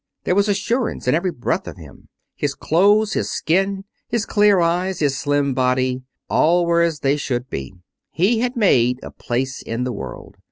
There 0.23 0.33
was 0.33 0.47
assurance 0.49 1.07
in 1.07 1.13
every 1.13 1.29
breath 1.31 1.67
of 1.67 1.77
him. 1.77 2.07
His 2.35 2.55
clothes, 2.55 3.13
his 3.13 3.29
skin, 3.31 3.83
his 4.07 4.25
clear 4.25 4.59
eyes, 4.59 4.97
his 4.97 5.15
slim 5.15 5.53
body, 5.53 6.01
all 6.27 6.65
were 6.65 6.81
as 6.81 7.01
they 7.01 7.17
should 7.17 7.51
be. 7.51 7.75
He 8.09 8.39
had 8.39 8.55
made 8.55 8.99
a 9.03 9.11
place 9.11 9.61
in 9.61 9.83
the 9.83 9.93
world. 9.93 10.37